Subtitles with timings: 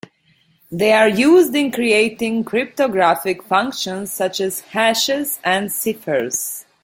[0.71, 6.65] They are used in creating cryptographic functions such as hashes and ciphers.